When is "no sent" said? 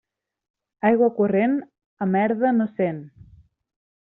2.59-3.03